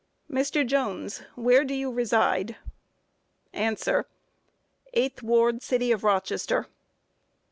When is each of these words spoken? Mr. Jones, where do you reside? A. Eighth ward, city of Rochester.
Mr. 0.31 0.65
Jones, 0.65 1.19
where 1.35 1.63
do 1.63 1.75
you 1.75 1.91
reside? 1.91 2.55
A. 3.53 4.03
Eighth 4.95 5.21
ward, 5.21 5.61
city 5.61 5.91
of 5.91 6.03
Rochester. 6.03 6.65